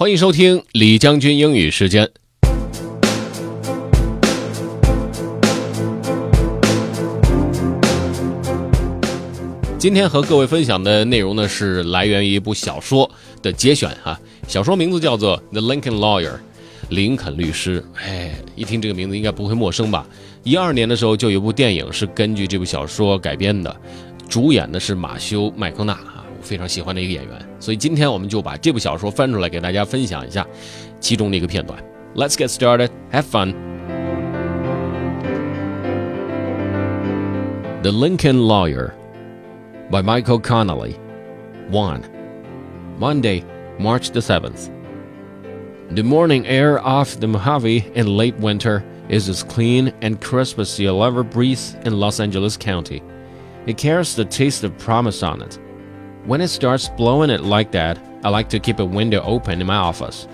[0.00, 2.08] 欢迎收听李将军英语时间。
[9.76, 13.10] 今天和各位分享的内容呢，是来源于一部小说
[13.42, 14.16] 的节选哈。
[14.46, 16.30] 小说名字叫做《The Lincoln Lawyer》，
[16.90, 17.84] 林肯律师。
[17.96, 20.06] 哎，一听这个名字应该不会陌生吧？
[20.44, 23.76] 一二年的时候就有一部电影是根据这部小说改编的，
[24.28, 25.98] 主演的是马修麦康纳，
[26.48, 30.46] 非常喜欢的一个演员，所以今天我们就把这部小说翻出来给大家分享一下
[30.98, 31.78] 其中的一个片段。
[32.14, 33.52] Let's get started, have fun.
[37.82, 38.94] The Lincoln Lawyer
[39.90, 40.96] by Michael Connelly.
[41.70, 42.02] 1.
[42.98, 43.44] Monday,
[43.78, 44.70] March the 7th.
[45.90, 50.78] The morning air off the Mojave in late winter is as clean and crisp as
[50.80, 53.02] you'll ever breathe in Los Angeles County.
[53.66, 55.58] It carries the taste of promise on it
[56.28, 59.66] when it starts blowing it like that, I like to keep a window open in
[59.66, 60.28] my office.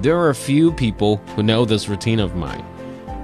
[0.00, 2.62] There are a few people who know this routine of mine.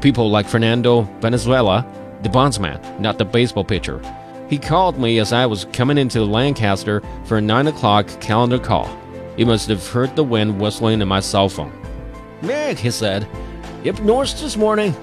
[0.00, 1.86] People like Fernando Valenzuela,
[2.22, 4.00] the bondsman, not the baseball pitcher.
[4.48, 8.88] He called me as I was coming into Lancaster for a 9 o'clock calendar call.
[9.36, 11.72] He must have heard the wind whistling in my cell phone.
[12.40, 13.28] Mick, he said,
[13.84, 14.94] Yep, north this morning.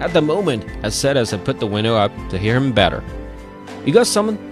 [0.00, 3.02] At the moment, I said as I put the window up to hear him better.
[3.86, 4.51] You got something?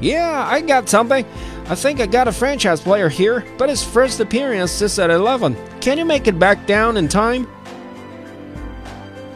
[0.00, 1.26] Yeah, I got something.
[1.66, 5.56] I think I got a franchise player here, but his first appearance is at 11.
[5.80, 7.46] Can you make it back down in time?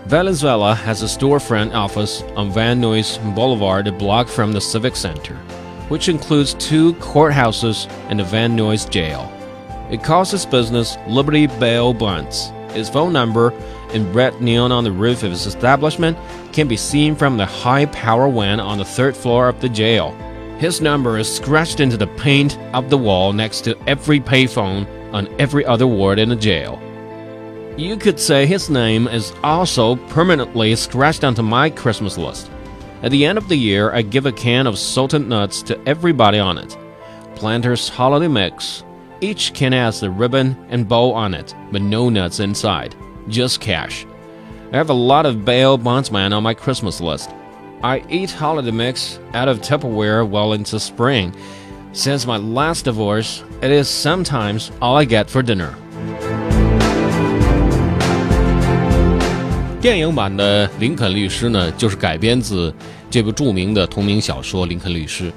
[0.06, 5.34] Valenzuela has a storefront office on Van Nuys Boulevard, a block from the Civic Center,
[5.88, 9.30] which includes two courthouses and the Van Nuys Jail.
[9.90, 12.52] It calls its business Liberty Bail Bonds.
[12.72, 13.52] His phone number,
[13.92, 16.18] in red neon on the roof of his establishment,
[16.52, 20.14] can be seen from the high power wing on the third floor of the jail.
[20.58, 25.28] His number is scratched into the paint of the wall next to every payphone on
[25.40, 26.80] every other ward in the jail.
[27.76, 32.50] You could say his name is also permanently scratched onto my Christmas list.
[33.02, 36.38] At the end of the year, I give a can of salted nuts to everybody
[36.38, 36.78] on it.
[37.34, 38.84] Planter's Holiday Mix.
[39.20, 42.94] Each can has a ribbon and bow on it, but no nuts inside,
[43.28, 44.06] just cash.
[44.72, 47.30] I have a lot of bail bondsmen on my Christmas list.
[47.84, 51.34] I eat holiday mix out of Tupperware well into spring.
[51.92, 55.68] Since my last divorce, it is sometimes all I get for dinner.
[59.82, 62.72] 电影版的《林肯律师》呢，就是改编自
[63.10, 65.30] 这部著名的同名小说《林肯律师》。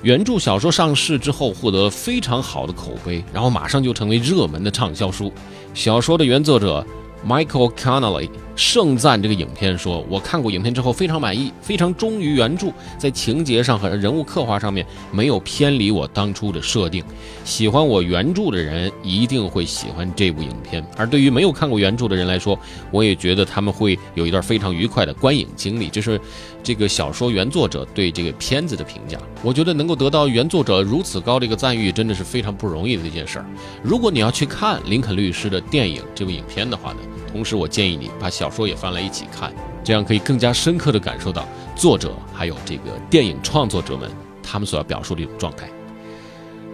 [0.00, 5.30] 原著小说上市之后，获得非常好的口碑，然后马上就成为热门的畅销书。
[5.74, 6.82] 小说的原作者
[7.28, 8.30] Michael Connolly
[8.60, 17.02] 盛赞这个影片，说：“我看过影片之后非常满意，非常忠于原著，在情节上和人物刻画上面没有偏离我当初的设定。
[17.42, 22.56] 喜欢我原著的人一定会喜欢这部影片，而对于没有看过原著的人来说，
[22.90, 25.88] 我也觉得他们会有一段非常愉快的观影经历。
[25.88, 26.20] 这是
[26.62, 29.18] 这个小说原作者对这个片子的评价。
[29.42, 33.46] 我觉得能够得到原作者如此高的一个赞誉，真的是非常不容易的一件事儿。
[33.82, 36.98] 如果你要去看《林肯律师》的电影这部影片的话呢？”
[37.32, 39.52] 同时，我建议你把小说也翻来一起看，
[39.84, 41.46] 这样可以更加深刻地感受到
[41.76, 44.10] 作者还有这个电影创作者们
[44.42, 45.68] 他们所要表述的一种状态。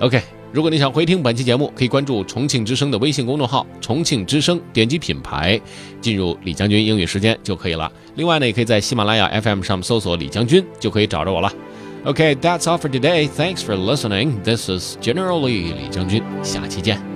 [0.00, 0.20] OK，
[0.52, 5.60] 如果你想回听本期节目，可以关注重庆之声的微信公众号“重庆之声”，点击品牌，
[6.00, 7.90] 进入李将军英语时间就可以了。
[8.14, 11.52] 另外呢，也可以在喜马拉雅 FM 上搜索“李将军”，就可以找着我了。
[12.04, 13.28] OK，that's all for today.
[13.28, 14.40] Thanks for listening.
[14.42, 17.15] This is Generally 李将军，下期见。